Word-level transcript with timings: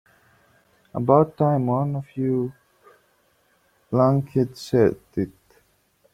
About 0.95 1.37
time 1.37 1.67
one 1.67 1.95
of 1.95 2.07
you 2.17 2.51
lunkheads 3.91 4.57
said 4.57 4.97
it. 5.13 5.29